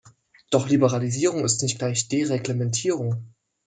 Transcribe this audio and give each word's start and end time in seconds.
Doch 0.49 0.67
Liberalisierung 0.67 1.45
ist 1.45 1.61
nicht 1.61 1.77
gleich 1.77 2.07
Dereglementierung. 2.07 3.35